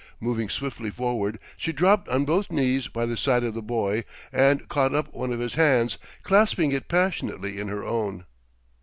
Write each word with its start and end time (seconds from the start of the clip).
Moving 0.19 0.49
swiftly 0.49 0.89
forward, 0.89 1.37
she 1.57 1.71
dropped 1.71 2.09
on 2.09 2.25
both 2.25 2.51
knees 2.51 2.87
by 2.87 3.05
the 3.05 3.15
side 3.15 3.43
of 3.43 3.53
the 3.53 3.61
boy, 3.61 4.03
and 4.33 4.67
caught 4.67 4.95
up 4.95 5.13
one 5.13 5.31
of 5.31 5.39
his 5.39 5.53
hands, 5.53 5.99
clasping 6.23 6.71
it 6.71 6.87
passionately 6.87 7.59
in 7.59 7.67
her 7.67 7.85
own. 7.85 8.25